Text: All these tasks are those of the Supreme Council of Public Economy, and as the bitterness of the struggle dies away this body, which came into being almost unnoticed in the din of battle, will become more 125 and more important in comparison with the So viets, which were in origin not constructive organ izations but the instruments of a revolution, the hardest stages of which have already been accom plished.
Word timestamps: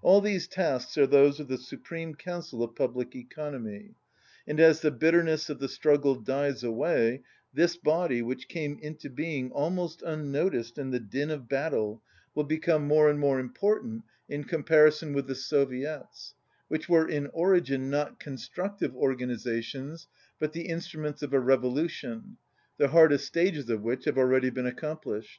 All 0.00 0.20
these 0.20 0.46
tasks 0.46 0.96
are 0.96 1.08
those 1.08 1.40
of 1.40 1.48
the 1.48 1.58
Supreme 1.58 2.14
Council 2.14 2.62
of 2.62 2.76
Public 2.76 3.16
Economy, 3.16 3.96
and 4.46 4.60
as 4.60 4.78
the 4.80 4.92
bitterness 4.92 5.50
of 5.50 5.58
the 5.58 5.66
struggle 5.68 6.14
dies 6.14 6.62
away 6.62 7.24
this 7.52 7.76
body, 7.76 8.22
which 8.22 8.46
came 8.46 8.78
into 8.80 9.10
being 9.10 9.50
almost 9.50 10.02
unnoticed 10.02 10.78
in 10.78 10.92
the 10.92 11.00
din 11.00 11.32
of 11.32 11.48
battle, 11.48 12.00
will 12.32 12.44
become 12.44 12.86
more 12.86 13.06
125 13.06 13.10
and 13.10 13.20
more 13.20 13.40
important 13.40 14.02
in 14.28 14.44
comparison 14.44 15.12
with 15.12 15.26
the 15.26 15.34
So 15.34 15.64
viets, 15.66 16.34
which 16.68 16.88
were 16.88 17.08
in 17.08 17.26
origin 17.32 17.90
not 17.90 18.20
constructive 18.20 18.94
organ 18.94 19.30
izations 19.30 20.06
but 20.38 20.52
the 20.52 20.68
instruments 20.68 21.24
of 21.24 21.32
a 21.32 21.40
revolution, 21.40 22.36
the 22.78 22.86
hardest 22.90 23.26
stages 23.26 23.68
of 23.68 23.82
which 23.82 24.04
have 24.04 24.16
already 24.16 24.50
been 24.50 24.70
accom 24.70 25.02
plished. 25.02 25.38